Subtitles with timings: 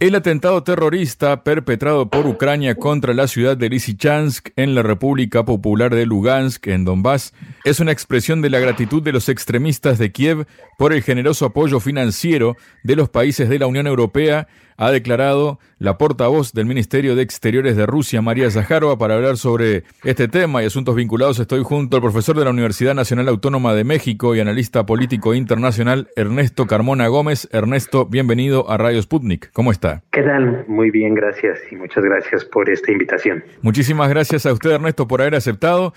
[0.00, 5.94] El atentado terrorista perpetrado por Ucrania contra la ciudad de Lysychansk en la República Popular
[5.94, 10.46] de Lugansk, en Donbass, es una expresión de la gratitud de los extremistas de Kiev
[10.78, 14.48] por el generoso apoyo financiero de los países de la Unión Europea
[14.80, 19.84] ha declarado la portavoz del Ministerio de Exteriores de Rusia, María Zaharova, para hablar sobre
[20.04, 21.38] este tema y asuntos vinculados.
[21.38, 26.08] Estoy junto al profesor de la Universidad Nacional Autónoma de México y analista político internacional,
[26.16, 27.46] Ernesto Carmona Gómez.
[27.52, 29.52] Ernesto, bienvenido a Radio Sputnik.
[29.52, 30.02] ¿Cómo está?
[30.12, 30.64] ¿Qué tal?
[30.66, 33.44] Muy bien, gracias y muchas gracias por esta invitación.
[33.60, 35.92] Muchísimas gracias a usted, Ernesto, por haber aceptado.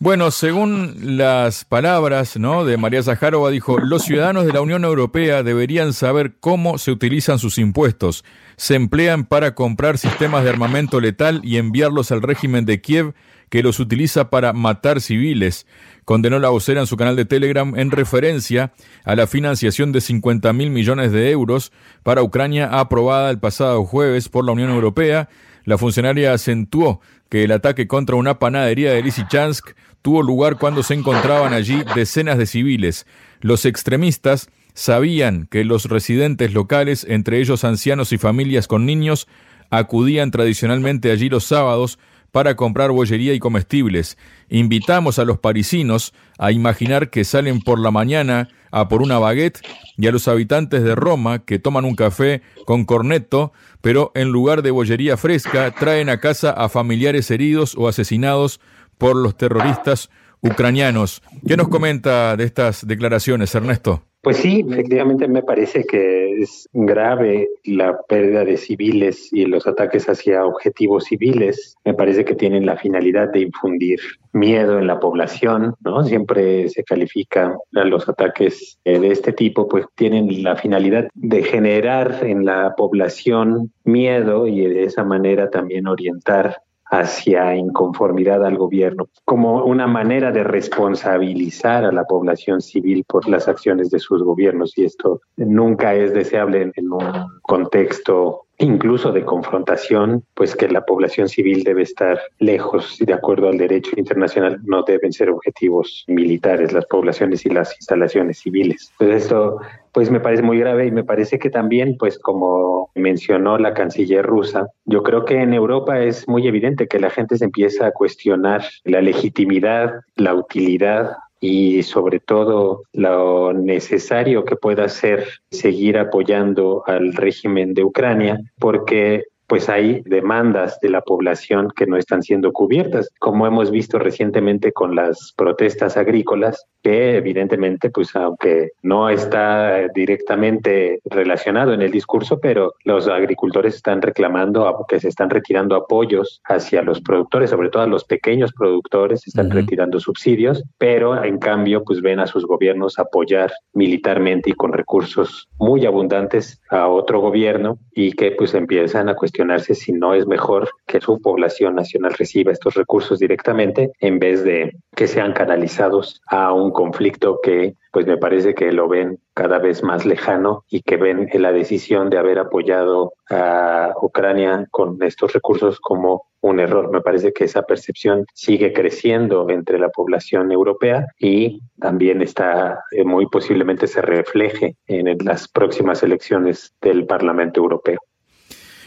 [0.00, 5.92] Bueno, según las palabras de María Zaharova, dijo, los ciudadanos de la Unión Europea deberían
[5.92, 8.24] saber cómo se utilizan sus impuestos.
[8.56, 13.14] Se emplean para comprar sistemas de armamento letal y enviarlos al régimen de Kiev,
[13.50, 15.66] que los utiliza para matar civiles.
[16.04, 18.72] Condenó la vocera en su canal de Telegram en referencia
[19.04, 24.28] a la financiación de 50 mil millones de euros para Ucrania aprobada el pasado jueves
[24.28, 25.28] por la Unión Europea.
[25.64, 29.70] La funcionaria acentuó que el ataque contra una panadería de Lysychansk
[30.02, 33.06] tuvo lugar cuando se encontraban allí decenas de civiles.
[33.40, 39.26] Los extremistas sabían que los residentes locales, entre ellos ancianos y familias con niños,
[39.70, 41.98] acudían tradicionalmente allí los sábados
[42.34, 44.18] para comprar bollería y comestibles.
[44.48, 49.60] Invitamos a los parisinos a imaginar que salen por la mañana a por una baguette
[49.96, 53.52] y a los habitantes de Roma que toman un café con corneto,
[53.84, 58.58] pero en lugar de bollería fresca traen a casa a familiares heridos o asesinados
[58.96, 60.08] por los terroristas
[60.40, 61.20] ucranianos.
[61.46, 64.02] ¿Qué nos comenta de estas declaraciones, Ernesto?
[64.24, 70.08] Pues sí, efectivamente me parece que es grave la pérdida de civiles y los ataques
[70.08, 71.76] hacia objetivos civiles.
[71.84, 74.00] Me parece que tienen la finalidad de infundir
[74.32, 76.02] miedo en la población, ¿no?
[76.04, 82.46] Siempre se califica los ataques de este tipo, pues tienen la finalidad de generar en
[82.46, 86.62] la población miedo y de esa manera también orientar
[87.00, 93.48] hacia inconformidad al gobierno, como una manera de responsabilizar a la población civil por las
[93.48, 94.76] acciones de sus gobiernos.
[94.76, 97.04] Y esto nunca es deseable en un
[97.42, 103.48] contexto incluso de confrontación, pues que la población civil debe estar lejos y de acuerdo
[103.48, 108.92] al derecho internacional no deben ser objetivos militares las poblaciones y las instalaciones civiles.
[108.98, 109.58] Pues esto
[109.92, 114.26] pues me parece muy grave y me parece que también, pues como mencionó la canciller
[114.26, 117.92] rusa, yo creo que en Europa es muy evidente que la gente se empieza a
[117.92, 121.12] cuestionar la legitimidad, la utilidad
[121.46, 129.24] y sobre todo lo necesario que pueda ser seguir apoyando al régimen de Ucrania, porque
[129.46, 134.72] pues hay demandas de la población que no están siendo cubiertas, como hemos visto recientemente
[134.72, 142.38] con las protestas agrícolas, que evidentemente, pues aunque no está directamente relacionado en el discurso,
[142.40, 147.82] pero los agricultores están reclamando que se están retirando apoyos hacia los productores, sobre todo
[147.82, 152.98] a los pequeños productores, están retirando subsidios, pero en cambio, pues ven a sus gobiernos
[152.98, 159.14] apoyar militarmente y con recursos muy abundantes a otro gobierno y que pues empiezan a
[159.14, 164.44] cuestionarse si no es mejor que su población nacional reciba estos recursos directamente en vez
[164.44, 169.58] de que sean canalizados a un conflicto que pues me parece que lo ven cada
[169.58, 175.32] vez más lejano y que ven la decisión de haber apoyado a Ucrania con estos
[175.32, 176.90] recursos como un error.
[176.90, 183.04] Me parece que esa percepción sigue creciendo entre la población europea y también está eh,
[183.04, 188.00] muy posiblemente se refleje en las próximas elecciones del Parlamento Europeo.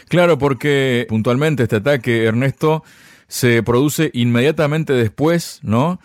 [0.08, 2.84] Claro, porque puntualmente este ataque, Ernesto,
[3.26, 5.98] se produce inmediatamente después, ¿no?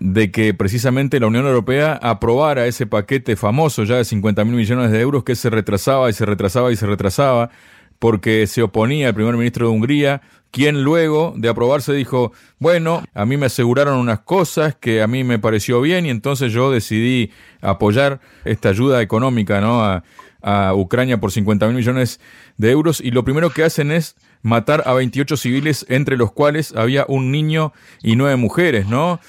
[0.00, 4.90] De que precisamente la Unión Europea aprobara ese paquete famoso ya de 50 mil millones
[4.90, 7.50] de euros que se retrasaba y se retrasaba y se retrasaba
[7.98, 13.26] porque se oponía el primer ministro de Hungría, quien luego de aprobarse dijo, bueno, a
[13.26, 17.30] mí me aseguraron unas cosas que a mí me pareció bien y entonces yo decidí
[17.60, 19.84] apoyar esta ayuda económica ¿no?
[19.84, 20.02] a,
[20.40, 22.20] a Ucrania por 50 mil millones
[22.56, 26.74] de euros y lo primero que hacen es matar a 28 civiles, entre los cuales
[26.74, 29.20] había un niño y nueve mujeres, ¿no?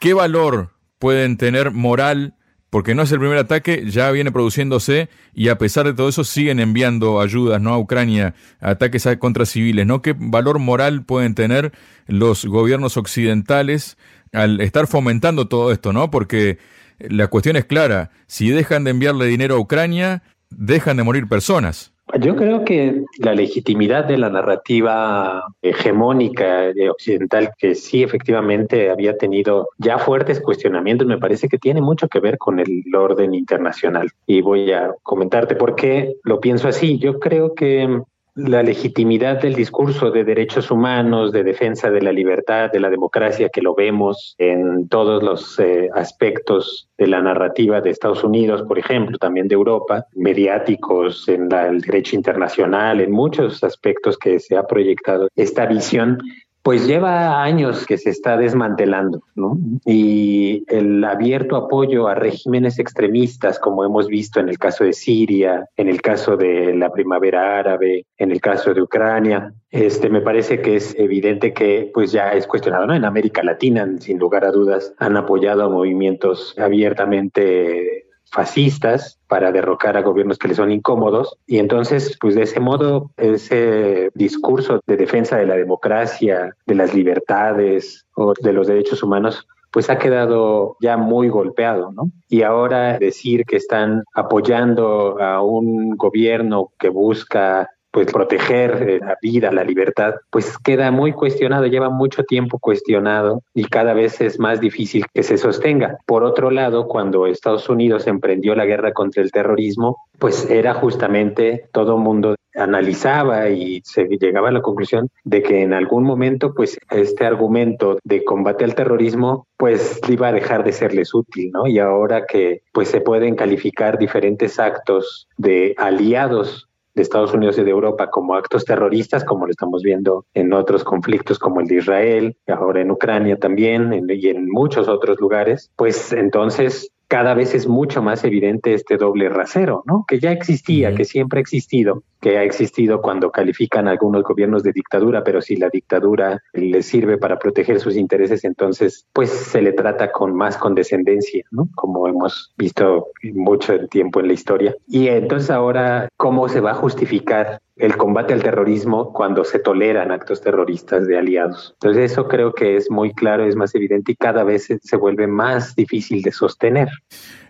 [0.00, 2.34] ¿Qué valor pueden tener moral
[2.70, 6.22] porque no es el primer ataque, ya viene produciéndose y a pesar de todo eso
[6.22, 7.72] siguen enviando ayudas ¿no?
[7.72, 9.86] a Ucrania, ataques contra civiles.
[9.86, 10.02] ¿no?
[10.02, 11.72] ¿Qué valor moral pueden tener
[12.06, 13.96] los gobiernos occidentales
[14.32, 15.94] al estar fomentando todo esto?
[15.94, 16.10] ¿no?
[16.10, 16.58] Porque
[16.98, 21.92] la cuestión es clara, si dejan de enviarle dinero a Ucrania, dejan de morir personas.
[22.20, 29.68] Yo creo que la legitimidad de la narrativa hegemónica occidental, que sí efectivamente había tenido
[29.78, 34.10] ya fuertes cuestionamientos, me parece que tiene mucho que ver con el orden internacional.
[34.26, 36.98] Y voy a comentarte por qué lo pienso así.
[36.98, 38.02] Yo creo que
[38.38, 43.48] la legitimidad del discurso de derechos humanos, de defensa de la libertad, de la democracia,
[43.48, 48.78] que lo vemos en todos los eh, aspectos de la narrativa de Estados Unidos, por
[48.78, 54.64] ejemplo, también de Europa, mediáticos, en el derecho internacional, en muchos aspectos que se ha
[54.68, 56.18] proyectado esta visión
[56.62, 59.58] pues lleva años que se está desmantelando, ¿no?
[59.86, 65.66] Y el abierto apoyo a regímenes extremistas, como hemos visto en el caso de Siria,
[65.76, 70.60] en el caso de la primavera árabe, en el caso de Ucrania, este, me parece
[70.60, 72.94] que es evidente que pues ya es cuestionado, ¿no?
[72.94, 79.96] En América Latina, sin lugar a dudas, han apoyado a movimientos abiertamente fascistas para derrocar
[79.96, 84.96] a gobiernos que les son incómodos y entonces pues de ese modo ese discurso de
[84.96, 90.76] defensa de la democracia, de las libertades o de los derechos humanos pues ha quedado
[90.80, 92.10] ya muy golpeado, ¿no?
[92.28, 99.18] Y ahora decir que están apoyando a un gobierno que busca pues proteger eh, la
[99.20, 104.38] vida, la libertad, pues queda muy cuestionado, lleva mucho tiempo cuestionado y cada vez es
[104.38, 105.98] más difícil que se sostenga.
[106.06, 111.64] Por otro lado, cuando Estados Unidos emprendió la guerra contra el terrorismo, pues era justamente
[111.72, 116.78] todo mundo analizaba y se llegaba a la conclusión de que en algún momento pues
[116.90, 121.66] este argumento de combate al terrorismo pues iba a dejar de serles útil, ¿no?
[121.66, 126.68] Y ahora que pues se pueden calificar diferentes actos de aliados
[126.98, 130.84] de Estados Unidos y de Europa como actos terroristas, como lo estamos viendo en otros
[130.84, 136.12] conflictos como el de Israel, ahora en Ucrania también y en muchos otros lugares, pues
[136.12, 140.04] entonces cada vez es mucho más evidente este doble rasero, ¿no?
[140.06, 144.72] Que ya existía, que siempre ha existido, que ha existido cuando califican algunos gobiernos de
[144.72, 149.72] dictadura, pero si la dictadura le sirve para proteger sus intereses, entonces pues se le
[149.72, 151.68] trata con más condescendencia, ¿no?
[151.74, 154.76] Como hemos visto mucho tiempo en la historia.
[154.86, 160.10] Y entonces ahora, ¿cómo se va a justificar el combate al terrorismo cuando se toleran
[160.10, 161.74] actos terroristas de aliados.
[161.74, 165.26] Entonces eso creo que es muy claro, es más evidente y cada vez se, vuelve
[165.26, 166.88] más difícil de sostener.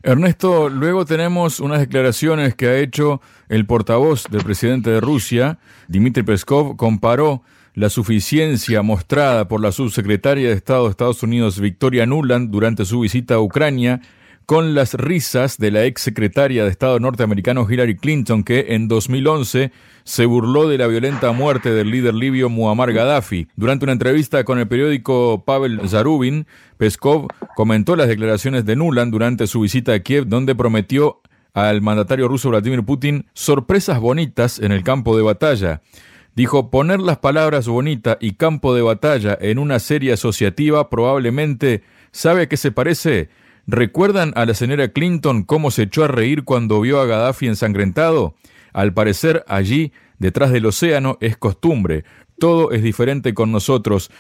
[0.03, 5.59] Ernesto, luego tenemos unas declaraciones que ha hecho el portavoz del presidente de Rusia,
[5.89, 7.43] Dmitry Peskov, comparó
[7.75, 13.01] la suficiencia mostrada por la subsecretaria de Estado de Estados Unidos, Victoria Nuland, durante su
[13.01, 14.01] visita a Ucrania,
[14.49, 19.73] con las risas de la ex secretaria de Estado norteamericano Hillary Clinton, que en 2011
[20.05, 23.49] se burló de la violenta muerte del líder libio Muammar Gaddafi.
[23.57, 26.47] Durante una entrevista con el periódico Pavel Zarubin,
[26.79, 31.21] Peskov comentó las declaraciones de Nuland durante su visita a Kiev, donde prometió
[31.53, 35.83] al mandatario ruso Vladimir Putin sorpresas bonitas en el campo de batalla.
[36.35, 42.45] Dijo, poner las palabras bonita y campo de batalla en una serie asociativa probablemente, ¿sabe
[42.45, 43.29] a qué se parece?
[43.71, 48.35] ¿Recuerdan a la señora Clinton cómo se echó a reír cuando vio a Gaddafi ensangrentado?
[48.73, 52.05] Al parecer allí, detrás del océano, es costumbre.
[52.39, 54.11] Todo es diferente con nosotros.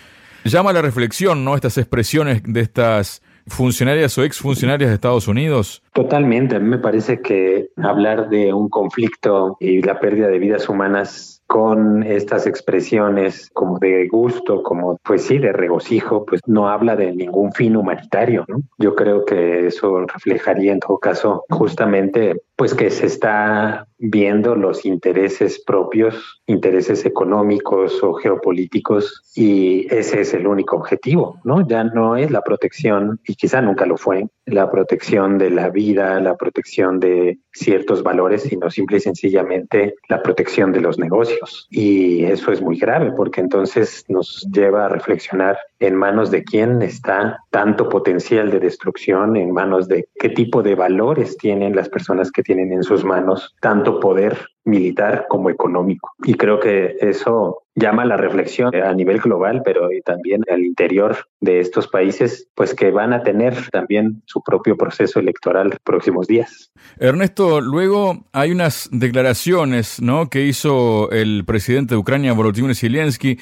[0.45, 1.55] Llama a la reflexión, ¿no?
[1.55, 5.83] Estas expresiones de estas funcionarias o exfuncionarias de Estados Unidos?
[5.99, 6.55] Totalmente.
[6.55, 11.43] A mí me parece que hablar de un conflicto y la pérdida de vidas humanas
[11.49, 17.11] con estas expresiones como de gusto, como pues sí, de regocijo, pues no habla de
[17.13, 18.61] ningún fin humanitario, ¿no?
[18.77, 24.85] Yo creo que eso reflejaría en todo caso justamente pues que se está viendo los
[24.85, 31.67] intereses propios, intereses económicos o geopolíticos y ese es el único objetivo, ¿no?
[31.67, 35.88] Ya no es la protección y quizá nunca lo fue, la protección de la vida,
[35.95, 41.67] la protección de ciertos valores, sino simple y sencillamente la protección de los negocios.
[41.71, 46.83] Y eso es muy grave porque entonces nos lleva a reflexionar en manos de quién
[46.83, 52.31] está tanto potencial de destrucción, en manos de qué tipo de valores tienen las personas
[52.31, 56.13] que tienen en sus manos tanto poder militar como económico.
[56.25, 61.61] Y creo que eso llama la reflexión a nivel global, pero también al interior de
[61.61, 66.71] estos países, pues que van a tener también su propio proceso electoral los próximos días.
[66.99, 70.29] Ernesto, luego hay unas declaraciones ¿no?
[70.29, 73.39] que hizo el presidente de Ucrania, Volodymyr Zelensky,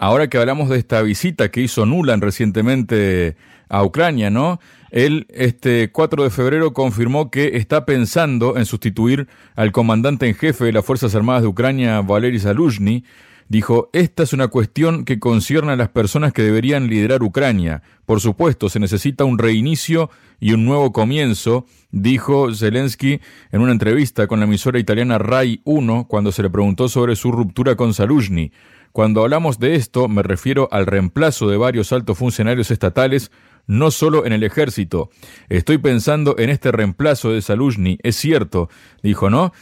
[0.00, 3.36] ahora que hablamos de esta visita que hizo Nuland recientemente
[3.68, 4.58] a Ucrania, ¿no?
[4.90, 10.64] Él, este 4 de febrero, confirmó que está pensando en sustituir al comandante en jefe
[10.64, 13.04] de las Fuerzas Armadas de Ucrania, Valery Zaluzhny.
[13.48, 17.82] Dijo, esta es una cuestión que concierne a las personas que deberían liderar Ucrania.
[18.06, 23.20] Por supuesto, se necesita un reinicio y un nuevo comienzo, dijo Zelensky
[23.52, 27.32] en una entrevista con la emisora italiana RAI 1 cuando se le preguntó sobre su
[27.32, 28.50] ruptura con Zaluzhny.
[28.92, 33.30] Cuando hablamos de esto, me refiero al reemplazo de varios altos funcionarios estatales
[33.66, 35.10] no solo en el ejército.
[35.48, 37.98] Estoy pensando en este reemplazo de Saluzhny.
[38.02, 38.68] Es cierto,
[39.02, 39.52] dijo, ¿no?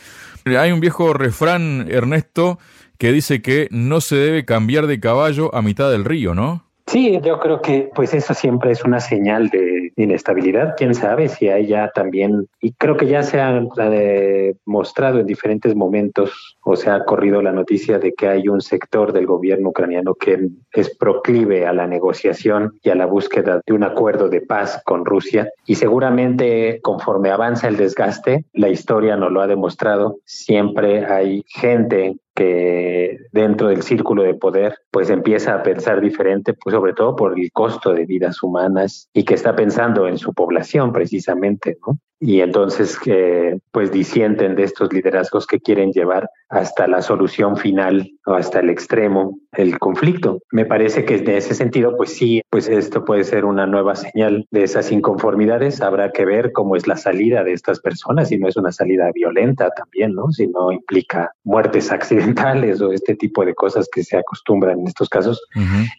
[0.47, 2.59] Hay un viejo refrán, Ernesto,
[2.97, 6.65] que dice que no se debe cambiar de caballo a mitad del río, ¿no?
[6.87, 10.75] Sí, yo creo que pues eso siempre es una señal de inestabilidad.
[10.77, 15.75] Quién sabe si hay ya también, y creo que ya se ha demostrado en diferentes
[15.75, 20.15] momentos, o se ha corrido la noticia de que hay un sector del gobierno ucraniano
[20.15, 24.83] que es proclive a la negociación y a la búsqueda de un acuerdo de paz
[24.85, 25.51] con Rusia.
[25.67, 32.17] Y seguramente conforme avanza el desgaste, la historia nos lo ha demostrado, siempre hay gente
[32.35, 37.37] que dentro del círculo de poder pues empieza a pensar diferente, pues sobre todo por
[37.37, 41.99] el costo de vidas humanas y que está pensando en su población precisamente, ¿no?
[42.21, 48.11] Y entonces que pues disienten de estos liderazgos que quieren llevar hasta la solución final
[48.27, 50.41] o hasta el extremo el conflicto.
[50.51, 54.47] Me parece que en ese sentido pues sí, pues esto puede ser una nueva señal
[54.51, 55.81] de esas inconformidades.
[55.81, 59.11] Habrá que ver cómo es la salida de estas personas, si no es una salida
[59.15, 60.31] violenta también, ¿no?
[60.31, 65.09] Si no implica muertes accidentales o este tipo de cosas que se acostumbran en estos
[65.09, 65.43] casos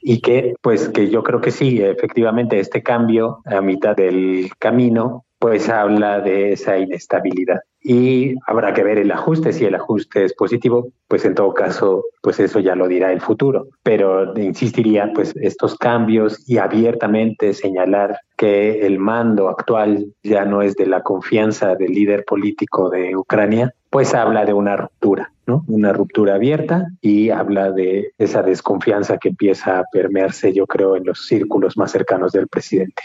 [0.01, 5.25] y que pues que yo creo que sí, efectivamente este cambio a mitad del camino
[5.39, 7.59] pues habla de esa inestabilidad.
[7.81, 12.03] Y habrá que ver el ajuste, si el ajuste es positivo, pues en todo caso,
[12.21, 13.69] pues eso ya lo dirá el futuro.
[13.83, 20.75] Pero insistiría, pues estos cambios y abiertamente señalar que el mando actual ya no es
[20.75, 25.63] de la confianza del líder político de Ucrania, pues habla de una ruptura, ¿no?
[25.67, 31.05] Una ruptura abierta y habla de esa desconfianza que empieza a permearse, yo creo, en
[31.05, 33.01] los círculos más cercanos del presidente.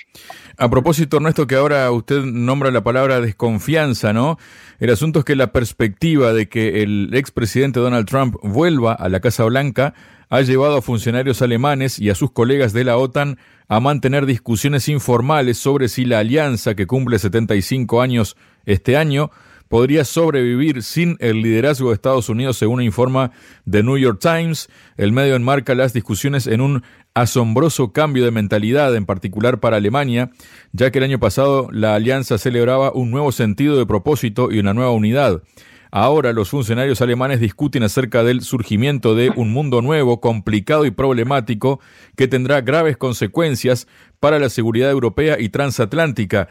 [0.59, 4.37] A propósito, Ernesto, que ahora usted nombra la palabra desconfianza, ¿no?
[4.79, 9.21] El asunto es que la perspectiva de que el expresidente Donald Trump vuelva a la
[9.21, 9.95] Casa Blanca
[10.29, 13.39] ha llevado a funcionarios alemanes y a sus colegas de la OTAN
[13.69, 18.37] a mantener discusiones informales sobre si la alianza, que cumple 75 años
[18.67, 19.31] este año,
[19.75, 23.33] podría sobrevivir sin el liderazgo de Estados Unidos, según informa
[23.69, 24.69] The New York Times.
[24.97, 30.31] El medio enmarca las discusiones en un asombroso cambio de mentalidad, en particular para Alemania,
[30.71, 34.75] ya que el año pasado la alianza celebraba un nuevo sentido de propósito y una
[34.75, 35.43] nueva unidad.
[35.91, 41.81] Ahora los funcionarios alemanes discuten acerca del surgimiento de un mundo nuevo, complicado y problemático,
[42.17, 43.89] que tendrá graves consecuencias
[44.21, 46.47] para la seguridad europea y transatlántica.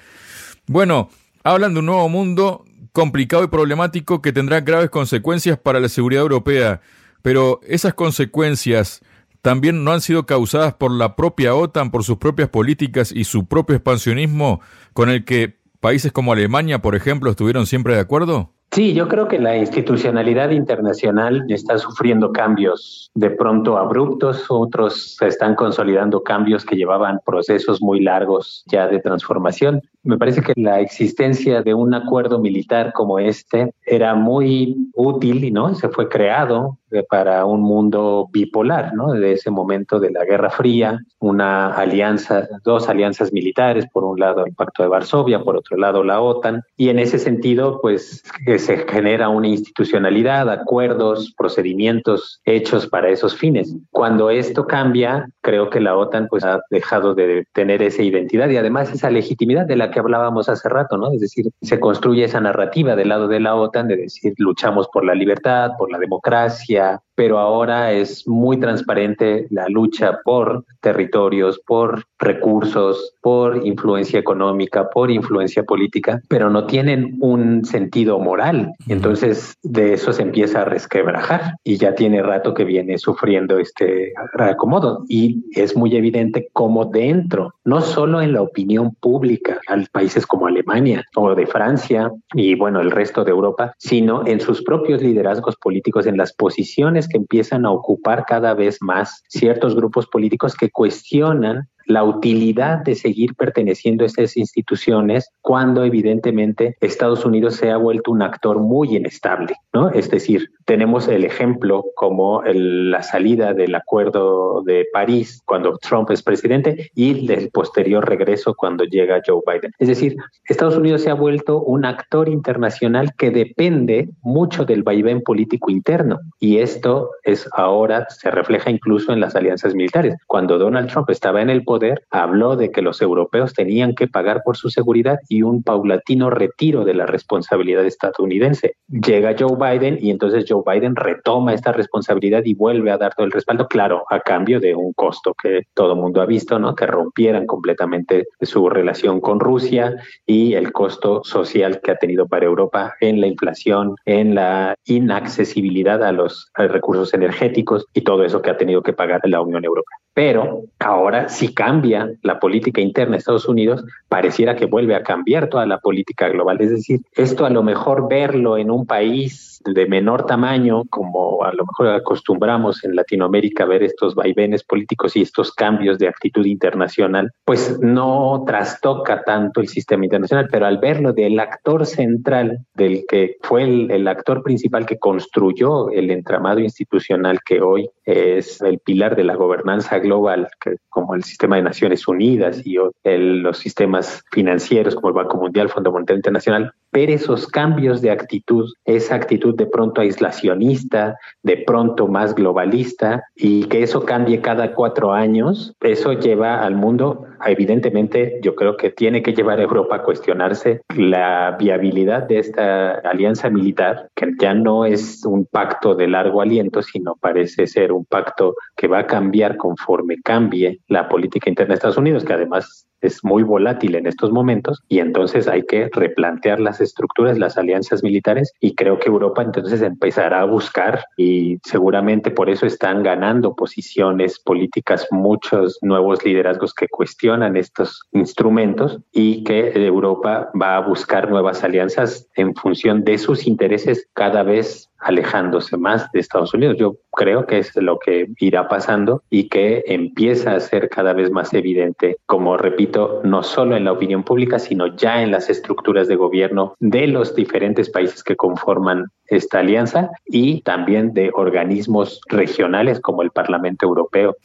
[0.67, 1.07] Bueno,
[1.45, 6.21] hablan de un nuevo mundo complicado y problemático que tendrá graves consecuencias para la seguridad
[6.21, 6.79] europea,
[7.21, 9.01] pero esas consecuencias
[9.41, 13.45] también no han sido causadas por la propia OTAN, por sus propias políticas y su
[13.45, 14.61] propio expansionismo
[14.93, 18.53] con el que países como Alemania, por ejemplo, estuvieron siempre de acuerdo?
[18.73, 25.27] Sí, yo creo que la institucionalidad internacional está sufriendo cambios de pronto abruptos, otros se
[25.27, 29.79] están consolidando cambios que llevaban procesos muy largos ya de transformación.
[30.01, 35.51] Me parece que la existencia de un acuerdo militar como este era muy útil y
[35.51, 39.13] no se fue creado para un mundo bipolar, ¿no?
[39.13, 44.45] De ese momento de la Guerra Fría, una alianza, dos alianzas militares, por un lado
[44.45, 48.23] el Pacto de Varsovia, por otro lado la OTAN, y en ese sentido, pues
[48.57, 53.75] se genera una institucionalidad, acuerdos, procedimientos hechos para esos fines.
[53.91, 58.57] Cuando esto cambia, creo que la OTAN pues ha dejado de tener esa identidad y
[58.57, 61.11] además esa legitimidad de la que hablábamos hace rato, ¿no?
[61.11, 65.05] Es decir, se construye esa narrativa del lado de la OTAN de decir luchamos por
[65.05, 66.82] la libertad, por la democracia,
[67.15, 75.11] pero ahora es muy transparente la lucha por territorios, por recursos, por influencia económica, por
[75.11, 78.71] influencia política, pero no tienen un sentido moral.
[78.87, 84.13] Entonces de eso se empieza a resquebrajar y ya tiene rato que viene sufriendo este
[84.33, 90.25] reacomodo y es muy evidente cómo dentro, no solo en la opinión pública, al países
[90.25, 95.01] como Alemania o de Francia y bueno, el resto de Europa, sino en sus propios
[95.01, 100.55] liderazgos políticos, en las posiciones que empiezan a ocupar cada vez más ciertos grupos políticos
[100.55, 107.71] que cuestionan la utilidad de seguir perteneciendo a estas instituciones cuando evidentemente Estados Unidos se
[107.71, 109.89] ha vuelto un actor muy inestable, ¿no?
[109.89, 116.21] Es decir, tenemos el ejemplo como la salida del acuerdo de París cuando Trump es
[116.23, 119.71] presidente y del posterior regreso cuando llega Joe Biden.
[119.79, 120.15] Es decir,
[120.47, 126.19] Estados Unidos se ha vuelto un actor internacional que depende mucho del vaivén político interno
[126.39, 130.15] y esto es ahora se refleja incluso en las alianzas militares.
[130.27, 134.41] Cuando Donald Trump estaba en el poder, habló de que los europeos tenían que pagar
[134.43, 138.75] por su seguridad y un paulatino retiro de la responsabilidad estadounidense.
[138.89, 143.25] Llega Joe Biden y entonces Joe Biden retoma esta responsabilidad y vuelve a dar todo
[143.25, 146.75] el respaldo, claro, a cambio de un costo que todo mundo ha visto, ¿no?
[146.75, 149.95] Que rompieran completamente su relación con Rusia
[150.25, 156.03] y el costo social que ha tenido para Europa en la inflación, en la inaccesibilidad
[156.03, 160.02] a los recursos energéticos y todo eso que ha tenido que pagar la Unión Europea.
[160.13, 165.49] Pero ahora si cambia la política interna de Estados Unidos, pareciera que vuelve a cambiar
[165.49, 166.61] toda la política global.
[166.61, 171.53] Es decir, esto a lo mejor verlo en un país de menor tamaño, como a
[171.53, 176.45] lo mejor acostumbramos en Latinoamérica a ver estos vaivenes políticos y estos cambios de actitud
[176.45, 183.05] internacional, pues no trastoca tanto el sistema internacional, pero al verlo del actor central, del
[183.07, 188.79] que fue el, el actor principal que construyó el entramado institucional que hoy es el
[188.79, 190.47] pilar de la gobernanza global,
[190.89, 195.91] como el sistema de Naciones Unidas y los sistemas financieros como el Banco Mundial, Fondo
[195.91, 202.35] Monetario Internacional, ver esos cambios de actitud, esa actitud de pronto aislacionista, de pronto más
[202.35, 208.77] globalista, y que eso cambie cada cuatro años, eso lleva al mundo, evidentemente, yo creo
[208.77, 214.27] que tiene que llevar a Europa a cuestionarse la viabilidad de esta alianza militar, que
[214.39, 218.99] ya no es un pacto de largo aliento, sino parece ser un pacto que va
[218.99, 223.95] a cambiar conforme cambie la política interna de Estados Unidos, que además es muy volátil
[223.95, 228.97] en estos momentos y entonces hay que replantear las estructuras, las alianzas militares y creo
[228.97, 235.77] que Europa entonces empezará a buscar y seguramente por eso están ganando posiciones políticas muchos
[235.81, 242.55] nuevos liderazgos que cuestionan estos instrumentos y que Europa va a buscar nuevas alianzas en
[242.55, 246.77] función de sus intereses cada vez alejándose más de Estados Unidos.
[246.77, 251.31] Yo creo que es lo que irá pasando y que empieza a ser cada vez
[251.31, 256.07] más evidente, como repito, no solo en la opinión pública, sino ya en las estructuras
[256.07, 262.99] de gobierno de los diferentes países que conforman esta alianza y también de organismos regionales
[262.99, 264.35] como el Parlamento Europeo.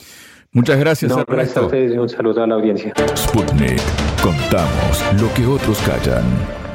[0.53, 1.14] Muchas gracias.
[1.27, 2.92] gracias a ustedes y un saludo a la audiencia.
[3.14, 3.81] Sputnik.
[4.23, 6.68] Contamos lo que otros callan.